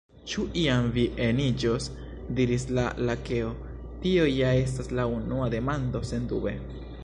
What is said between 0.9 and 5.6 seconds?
vi eniĝos?" diris la Lakeo. "Tio ja estas la unua